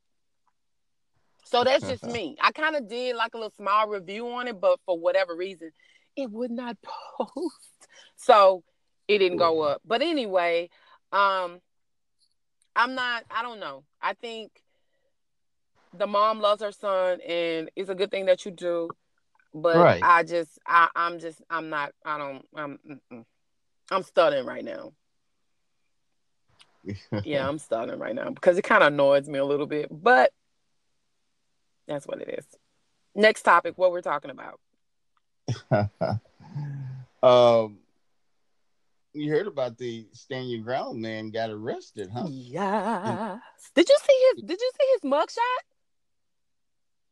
[1.43, 2.38] So that's just me.
[2.41, 5.71] I kind of did like a little small review on it, but for whatever reason,
[6.15, 6.77] it would not
[7.19, 7.88] post.
[8.15, 8.63] So
[9.08, 9.81] it didn't go up.
[9.86, 10.69] But anyway,
[11.12, 11.60] um,
[12.75, 13.23] I'm not.
[13.29, 13.84] I don't know.
[14.01, 14.51] I think
[15.97, 18.89] the mom loves her son, and it's a good thing that you do.
[19.53, 20.03] But right.
[20.03, 21.93] I just, I, I'm just, I'm not.
[22.05, 22.45] I don't.
[22.55, 22.79] I'm.
[23.12, 23.25] Mm-mm.
[23.91, 24.93] I'm stuttering right now.
[27.23, 30.31] yeah, I'm stuttering right now because it kind of annoys me a little bit, but
[31.88, 32.45] that's what it is.
[33.15, 34.60] Next topic, what we're talking about.
[37.23, 37.77] um,
[39.13, 42.27] you heard about the stand your ground man got arrested, huh?
[42.29, 43.39] Yes.
[43.73, 44.43] Did you see his?
[44.43, 45.74] Did you see his mugshot?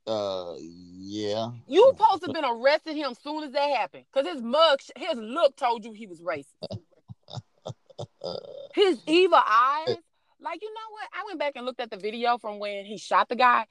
[0.06, 1.52] Uh, yeah.
[1.68, 5.18] You supposed to have been arrested him soon as that happened, cause his mug, his
[5.18, 6.54] look told you he was racist.
[8.76, 9.98] his evil eyes,
[10.42, 11.08] like you know what?
[11.13, 13.66] I went back and looked at the video from when he shot the guy.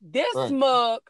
[0.00, 0.52] This Right.
[0.52, 1.00] mug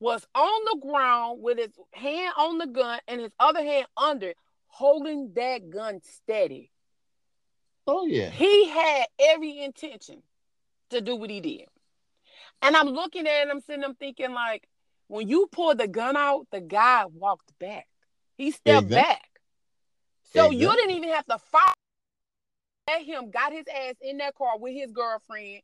[0.00, 4.34] was on the ground with his hand on the gun and his other hand under,
[4.66, 6.70] holding that gun steady.
[7.86, 8.30] Oh yeah.
[8.30, 10.22] He had every intention
[10.90, 11.66] to do what he did.
[12.62, 14.68] And I'm looking at it, I'm sitting, I'm thinking, like,
[15.08, 17.86] when you pulled the gun out, the guy walked back.
[18.36, 19.22] He stepped Exact- back.
[20.32, 21.74] So you didn't even have to fight
[22.90, 25.62] at him, got his ass in that car with his girlfriend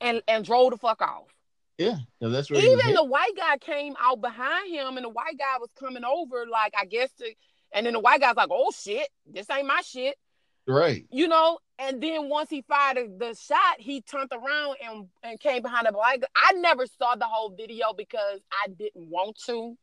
[0.00, 1.32] and, and drove the fuck off.
[1.78, 1.96] Yeah.
[2.20, 5.58] No, that's where Even the white guy came out behind him, and the white guy
[5.58, 7.32] was coming over, like, I guess to,
[7.72, 10.16] and then the white guy's like, oh shit, this ain't my shit
[10.66, 11.04] right.
[11.10, 11.58] you know.
[11.76, 15.88] And then once he fired the, the shot, he turned around and, and came behind
[15.88, 16.20] the black.
[16.36, 19.76] I never saw the whole video because I didn't want to.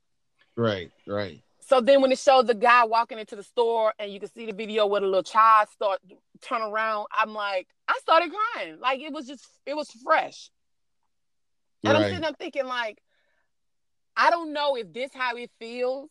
[0.55, 0.89] Right.
[1.05, 1.41] Right.
[1.59, 4.45] So then when it showed the guy walking into the store and you can see
[4.45, 5.99] the video where the little child start
[6.41, 8.79] turn around, I'm like, I started crying.
[8.79, 10.49] Like it was just it was fresh.
[11.83, 12.09] And I'm Right.
[12.09, 13.01] sitting there thinking, like,
[14.15, 16.09] I don't know if this how it feels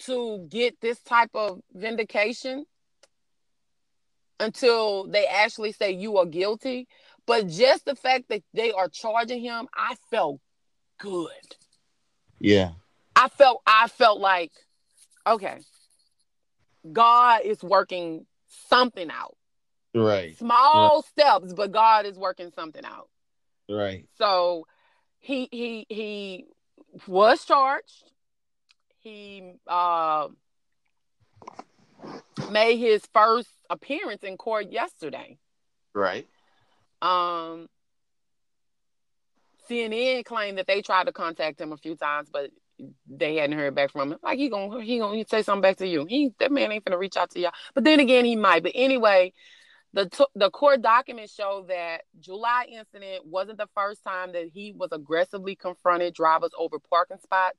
[0.00, 2.66] to get this type of vindication
[4.40, 6.88] until they actually say you are guilty.
[7.26, 10.40] But just the fact that they are charging him, I felt
[10.98, 11.28] good.
[12.38, 12.70] Yeah.
[13.14, 14.52] I felt I felt like,
[15.26, 15.58] okay,
[16.90, 18.26] God is working
[18.68, 19.36] something out.
[19.94, 20.36] Right.
[20.38, 23.08] Small steps, but God is working something out.
[23.68, 24.06] Right.
[24.16, 24.66] So
[25.18, 26.46] he he he
[27.06, 28.04] was charged.
[29.00, 30.28] He uh,
[32.50, 35.38] made his first appearance in court yesterday.
[35.94, 36.26] Right.
[37.02, 37.68] Um,
[39.68, 42.50] CNN claimed that they tried to contact him a few times, but
[43.08, 44.18] they hadn't heard back from him.
[44.22, 46.06] Like he gonna he gonna say something back to you.
[46.06, 47.52] He that man ain't gonna reach out to y'all.
[47.74, 48.62] But then again, he might.
[48.62, 49.32] But anyway,
[49.92, 54.72] the t- the court documents show that July incident wasn't the first time that he
[54.76, 57.58] was aggressively confronted drivers over parking spots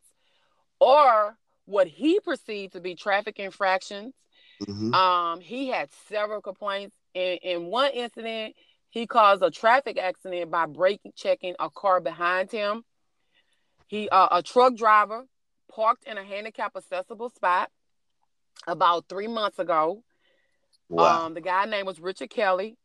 [0.79, 4.13] or what he perceived to be traffic infractions.
[4.61, 4.93] Mhm.
[4.93, 6.95] Um, he had several complaints.
[7.13, 8.55] In, in one incident,
[8.89, 12.83] he caused a traffic accident by brake checking a car behind him.
[13.87, 15.25] He, uh, a truck driver,
[15.71, 17.69] parked in a handicap accessible spot
[18.67, 20.03] about three months ago.
[20.89, 21.25] Wow.
[21.25, 22.77] Um, the guy name was Richard Kelly,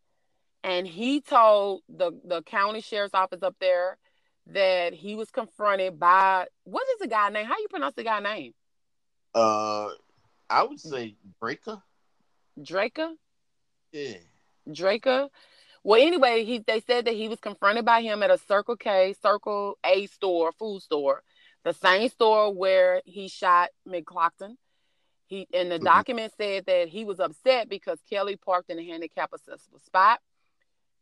[0.62, 3.98] and he told the the county sheriff's office up there
[4.46, 7.46] that he was confronted by what is the guy name?
[7.46, 8.52] How you pronounce the guy name?
[9.34, 9.88] uh,
[10.48, 11.82] I would say breaker.
[12.58, 13.14] Draker.
[13.92, 14.18] Yeah.
[14.68, 15.28] Draker.
[15.82, 19.14] Well, anyway, he they said that he was confronted by him at a Circle K,
[19.20, 21.22] Circle A store, food store,
[21.64, 24.56] the same store where he shot McGlockton.
[25.26, 25.84] He and the Mhm.
[25.84, 30.20] document said that he was upset because Kelly parked in a handicap accessible spot.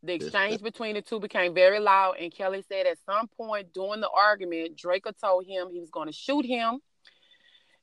[0.05, 4.01] The exchange between the two became very loud, and Kelly said at some point during
[4.01, 6.81] the argument, Draker told him he was going to shoot him.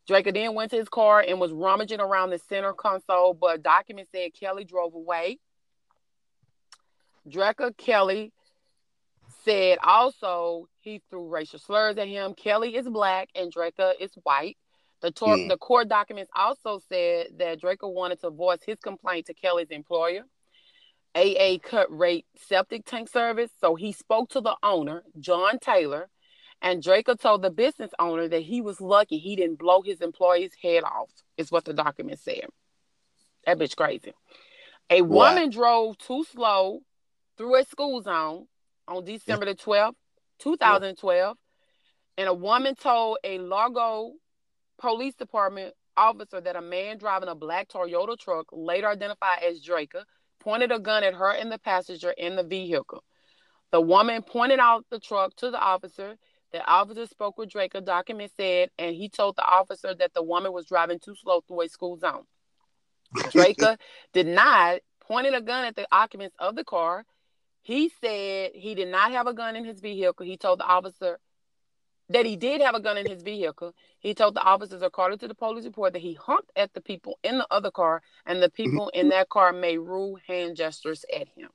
[0.10, 4.12] Draker then went to his car and was rummaging around the center console, but documents
[4.12, 5.38] said Kelly drove away.
[7.30, 8.34] Draker Kelly
[9.46, 12.34] said also he threw racial slurs at him.
[12.34, 14.58] Kelly is black and Draker is white.
[15.02, 19.34] The, tor- the court documents also said that Draker wanted to voice his complaint to
[19.34, 20.24] Kelly's employer,
[21.16, 23.52] AA Cut Rate Septic Tank Service.
[23.62, 26.10] So he spoke to the owner, John Taylor,
[26.62, 30.54] and Draker told the business owner that he was lucky he didn't blow his employee's
[30.62, 32.48] head off, is what the document said.
[33.46, 34.14] That bitch crazy.
[34.90, 35.30] A Wow.
[35.30, 36.82] woman drove too slow
[37.38, 38.48] through a school zone
[38.88, 39.96] on December the 12th,
[40.40, 41.38] 2012,
[42.18, 44.14] and a woman told a Largo
[44.78, 50.04] police department officer that a man driving a black Toyota truck, later identified as Draker,
[50.40, 53.04] pointed a gun at her and the passenger in the vehicle.
[53.72, 56.18] The woman pointed out the truck to the officer.
[56.52, 60.52] The officer spoke with Draker, document said, and he told the officer that the woman
[60.52, 62.24] was driving too slow through a school zone.
[63.16, 63.78] Draker
[64.14, 67.06] denied pointing a gun at the occupants of the car.
[67.62, 70.26] He said he did not have a gun in his vehicle.
[70.26, 71.20] He told the officer
[72.10, 73.74] that he did have a gun in his vehicle.
[74.00, 77.20] He told the officers, according to the police report, that he honked at the people
[77.24, 81.28] in the other car, and the people in that car made rude hand gestures at
[81.36, 81.50] him.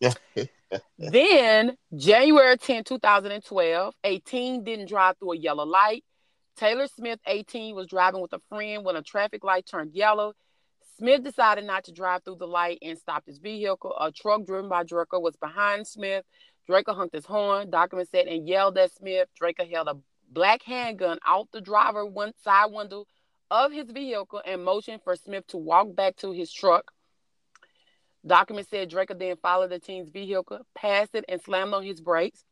[0.98, 6.04] Then, January 10, 2012, a teen didn't drive through a yellow light.
[6.56, 10.34] Taylor Smith, 18, was driving with a friend when a traffic light turned yellow.
[10.98, 13.94] Smith decided not to drive through the light and stopped his vehicle.
[14.00, 16.24] A truck driven by Draco was behind Smith.
[16.66, 19.28] Draco honked his horn, documents said, and yelled at Smith.
[19.38, 19.96] Draco held a
[20.30, 23.06] black handgun out the driver one side window
[23.50, 26.92] of his vehicle and motioned for Smith to walk back to his truck.
[28.28, 32.44] Documents said Draco then followed the teen's vehicle, passed it, and slammed on his brakes.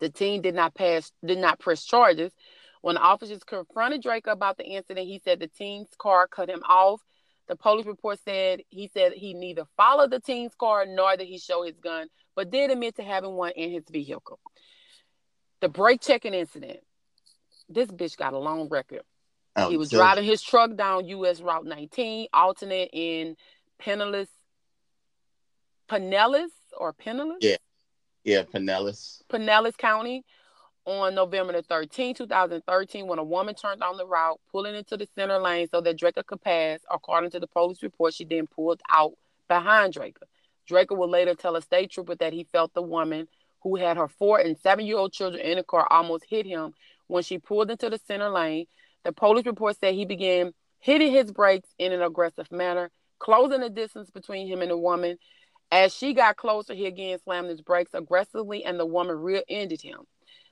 [0.00, 2.32] The teen did not pass, did not press charges.
[2.80, 7.02] When officers confronted Draco about the incident, he said the teen's car cut him off.
[7.46, 11.38] The police report said he said he neither followed the teen's car nor did he
[11.38, 14.38] show his gun, but did admit to having one in his vehicle.
[15.60, 16.78] The brake checking incident.
[17.68, 19.02] This bitch got a long record.
[19.56, 23.36] Oh, he was driving his truck down US Route 19, alternate in
[23.82, 24.28] Pinellas,
[25.90, 27.38] Pinellas or Pinellas?
[27.40, 27.56] Yeah.
[28.22, 29.22] Yeah, Pinellas.
[29.28, 30.24] Pinellas County
[30.84, 35.08] on November the 13th, 2013, when a woman turned on the route, pulling into the
[35.14, 36.80] center lane so that Draco could pass.
[36.90, 39.12] According to the police report, she then pulled out
[39.48, 40.26] behind Draco.
[40.66, 43.26] Draco would later tell a state trooper that he felt the woman
[43.62, 46.72] who had her four and seven year old children in the car almost hit him
[47.08, 48.66] when she pulled into the center lane.
[49.04, 53.70] The police report said he began hitting his brakes in an aggressive manner, closing the
[53.70, 55.18] distance between him and the woman.
[55.72, 59.82] As she got closer, he again slammed his brakes aggressively and the woman rear ended
[59.82, 60.00] him.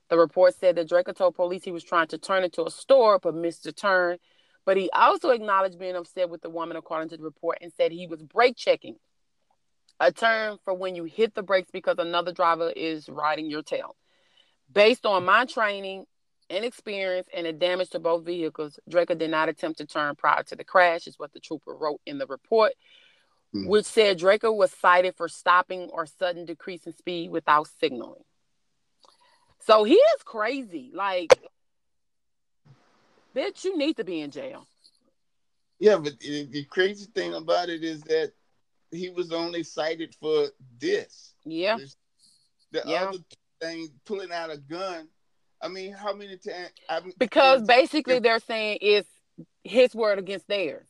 [0.09, 3.19] The report said that Draco told police he was trying to turn into a store
[3.19, 4.19] but missed the turn.
[4.65, 7.91] But he also acknowledged being upset with the woman, according to the report, and said
[7.91, 8.97] he was brake checking,
[9.99, 13.97] a term for when you hit the brakes because another driver is riding your tail.
[14.71, 16.05] Based on my training
[16.51, 20.43] and experience and the damage to both vehicles, Draco did not attempt to turn prior
[20.45, 22.73] to the crash, is what the trooper wrote in the report,
[23.55, 23.69] mm-hmm.
[23.69, 28.25] which said Draco was cited for stopping or sudden decrease in speed without signaling.
[29.67, 30.91] So he is crazy.
[30.95, 31.39] Like,
[33.35, 34.67] bitch, you need to be in jail.
[35.79, 38.33] Yeah, but the crazy thing about it is that
[38.91, 40.47] he was only cited for
[40.79, 41.35] this.
[41.45, 41.77] Yeah.
[42.73, 43.05] The yeah.
[43.05, 43.19] other
[43.61, 45.09] thing, pulling out a gun.
[45.61, 46.71] I mean, how many times?
[46.89, 49.09] I mean, because basically they're saying it's
[49.65, 50.87] his word against theirs,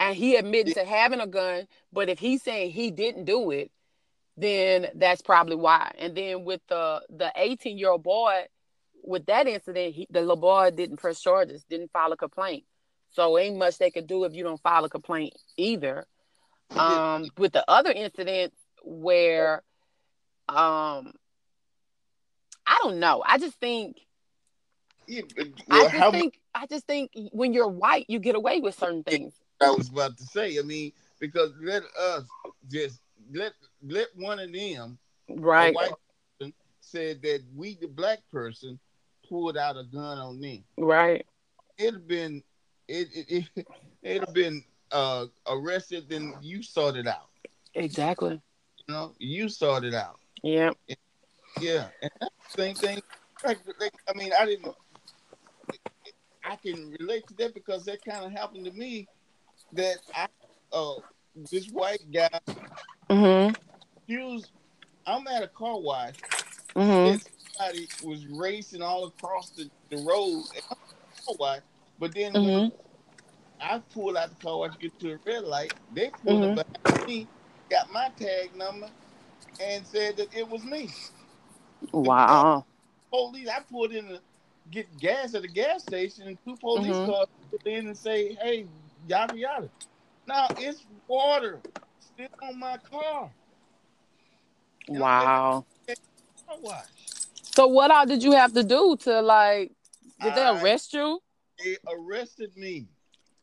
[0.00, 1.66] and he admitted to having a gun.
[1.92, 3.70] But if he's saying he didn't do it,
[4.36, 5.92] then that's probably why.
[5.98, 8.44] And then with the the 18 year old boy,
[9.02, 12.64] with that incident, he, the little boy didn't press charges, didn't file a complaint.
[13.10, 16.06] So ain't much they could do if you don't file a complaint either.
[16.70, 18.52] Um, with the other incident
[18.84, 19.62] where,
[20.48, 21.14] um,
[22.66, 23.22] I don't know.
[23.26, 23.96] I just think.
[25.06, 25.22] Yeah,
[25.66, 29.02] well, I just think I just think when you're white, you get away with certain
[29.02, 29.32] things.
[29.60, 30.58] I was about to say.
[30.58, 32.24] I mean, because let us
[32.70, 33.00] just
[33.32, 33.52] let
[33.82, 34.98] let one of them,
[35.28, 38.78] right, person, said that we, the black person,
[39.28, 40.64] pulled out a gun on them.
[40.76, 41.26] Right.
[41.78, 42.42] It'd have been
[42.86, 43.66] it it it
[44.02, 46.08] it'd have been uh arrested.
[46.08, 47.28] Then you sorted out.
[47.74, 48.40] Exactly.
[48.86, 50.18] You know, you sorted out.
[50.42, 50.70] Yeah.
[51.60, 52.12] Yeah, and
[52.56, 53.02] same thing.
[53.44, 53.58] Like,
[54.08, 54.74] I mean, I didn't.
[56.44, 59.08] I can relate to that because that kind of happened to me.
[59.72, 60.26] That I,
[60.72, 60.94] uh,
[61.50, 62.28] this white guy
[63.10, 63.54] Mm-hmm.
[64.06, 64.50] he was,
[65.06, 66.14] I'm at a car wash.
[66.76, 67.18] Mm-hmm.
[67.56, 71.60] somebody was racing all across the, the road car wash,
[71.98, 72.76] but then mm-hmm.
[73.60, 75.72] I pulled out the car wash to get to a red light.
[75.94, 76.58] They pulled mm-hmm.
[76.58, 77.26] up behind me,
[77.70, 78.88] got my tag number,
[79.60, 80.90] and said that it was me.
[81.92, 82.66] Wow.
[83.10, 84.20] Police, I pulled in to
[84.70, 87.10] get gas at the gas station, and two police mm-hmm.
[87.10, 88.66] cars put in and say, "Hey,
[89.08, 89.68] yada yada."
[90.26, 91.60] Now it's water
[92.00, 93.30] still on my car.
[94.88, 95.64] And wow.
[97.42, 99.72] So what all did you have to do to like?
[100.22, 101.20] Did they arrest you?
[101.62, 102.88] They arrested me.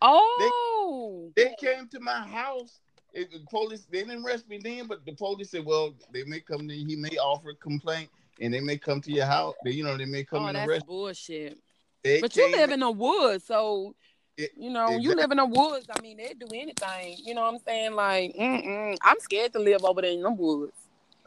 [0.01, 1.31] Oh.
[1.35, 2.79] They, they came to my house.
[3.13, 6.41] It, the police they didn't arrest me then, but the police said, "Well, they may
[6.41, 8.09] come to he may offer a complaint,
[8.41, 9.55] and they may come to your house.
[9.63, 11.57] They, you know, they may come oh, and that's arrest." bullshit.
[12.03, 13.95] They but you live in the woods, so
[14.37, 15.03] it, you know, exactly.
[15.03, 15.87] you live in the woods.
[15.89, 17.17] I mean, they do anything.
[17.23, 17.93] You know what I'm saying?
[17.93, 18.97] Like, mm-mm.
[19.01, 20.73] I'm scared to live over there in the woods.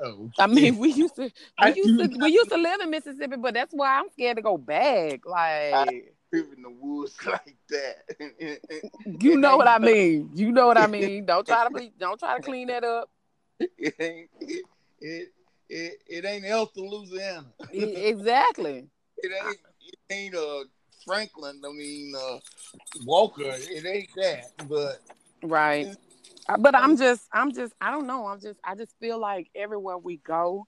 [0.01, 1.31] Oh, I mean, we used to,
[1.63, 4.43] we used to, we used to live in Mississippi, but that's why I'm scared to
[4.43, 5.25] go back.
[5.25, 5.85] Like, I
[6.33, 8.61] live in the woods like that.
[9.21, 10.31] you know what I mean?
[10.35, 11.25] You know what I mean?
[11.25, 13.11] Don't try to, don't try to clean that up.
[13.59, 14.65] It ain't, it,
[15.01, 15.29] it,
[15.69, 17.47] it, it ain't Elton, Louisiana.
[17.73, 18.87] exactly.
[19.17, 20.65] It ain't, it ain't a
[21.05, 21.61] Franklin.
[21.65, 22.39] I mean, uh,
[23.05, 23.43] Walker.
[23.47, 25.01] It ain't that, but
[25.43, 25.89] right.
[26.49, 28.27] Uh, but I'm just, I'm just, I don't know.
[28.27, 30.67] I'm just, I just feel like everywhere we go,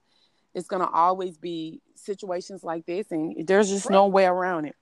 [0.55, 4.77] it's gonna always be situations like this, and there's just no way around it.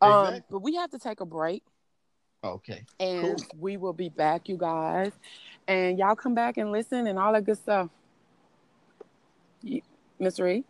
[0.00, 1.62] Um, but we have to take a break.
[2.44, 2.84] Okay.
[3.00, 3.36] and Cool.
[3.58, 5.12] we will be back, you guys.
[5.66, 7.88] And y'all come back and listen and all that good stuff.
[10.20, 10.64] Miss Reed,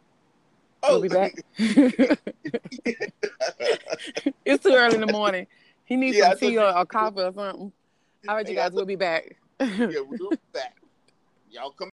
[0.83, 1.01] we'll oh.
[1.01, 1.35] be back.
[4.45, 5.47] it's too early in the morning.
[5.85, 7.73] He needs Yeah, some tea or, or coffee or something.
[8.29, 9.37] All right, you guys, we'll be back.
[9.61, 10.77] yeah, we'll be back.
[11.51, 11.89] Y'all come.